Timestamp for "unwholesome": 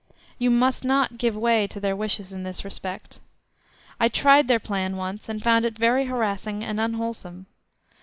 6.79-7.45